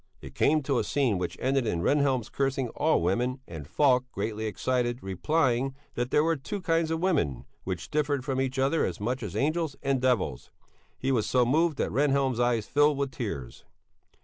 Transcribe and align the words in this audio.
It 0.19 0.33
came 0.33 0.63
to 0.63 0.79
a 0.79 0.83
scene 0.83 1.19
which 1.19 1.37
ended 1.39 1.67
in 1.67 1.83
Rehnhjelm's 1.83 2.29
cursing 2.29 2.69
all 2.69 3.03
women, 3.03 3.39
and 3.47 3.67
Falk, 3.67 4.03
greatly 4.11 4.45
excited, 4.47 4.97
replying, 5.03 5.75
that 5.93 6.09
there 6.09 6.23
were 6.23 6.35
two 6.35 6.59
kinds 6.59 6.89
of 6.89 6.99
women, 6.99 7.45
which 7.65 7.91
differed 7.91 8.25
from 8.25 8.41
each 8.41 8.57
other 8.57 8.83
as 8.83 8.99
much 8.99 9.21
as 9.21 9.35
angels 9.35 9.75
and 9.83 10.01
devils. 10.01 10.49
He 10.97 11.11
was 11.11 11.27
so 11.27 11.45
moved 11.45 11.77
that 11.77 11.91
Rehnhjelm's 11.91 12.39
eyes 12.39 12.65
filled 12.65 12.97
with 12.97 13.11
tears. 13.11 13.63